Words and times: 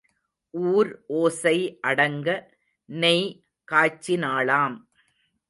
ஊர் 0.49 1.03
ஓசை 1.07 1.79
அடங்க 1.81 2.29
நெய் 2.85 3.43
காய்ச்சினாளாம். 3.71 4.77